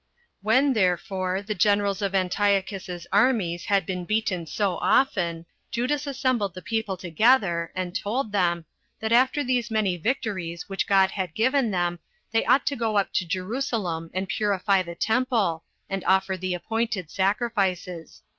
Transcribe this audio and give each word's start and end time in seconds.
6. 0.39 0.45
When 0.45 0.73
therefore 0.73 1.43
the 1.43 1.53
generals 1.53 2.01
of 2.01 2.15
Antiochus's 2.15 3.05
armies 3.11 3.65
had 3.65 3.85
been 3.85 4.03
beaten 4.03 4.47
so 4.47 4.77
often, 4.77 5.45
Judas 5.69 6.07
assembled 6.07 6.55
the 6.55 6.61
people 6.63 6.97
together, 6.97 7.71
and 7.75 7.93
told 7.95 8.31
them, 8.31 8.65
that 8.99 9.11
after 9.11 9.43
these 9.43 9.69
many 9.69 9.97
victories 9.97 10.67
which 10.67 10.87
God 10.87 11.11
had 11.11 11.35
given 11.35 11.69
them, 11.69 11.99
they 12.31 12.43
ought 12.45 12.65
to 12.65 12.75
go 12.75 12.97
up 12.97 13.13
to 13.13 13.27
Jerusalem, 13.27 14.09
and 14.11 14.27
purify 14.27 14.81
the 14.81 14.95
temple, 14.95 15.65
and 15.87 16.03
offer 16.05 16.35
the 16.35 16.55
appointed 16.55 17.11
sacrifices. 17.11 18.23